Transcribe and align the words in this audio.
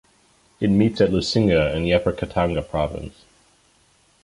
It 0.59 0.71
meets 0.71 0.99
at 0.99 1.11
Lusinga 1.11 1.75
in 1.75 1.83
the 1.83 1.93
Upper 1.93 2.11
Katanga 2.11 2.63
province. 2.67 3.23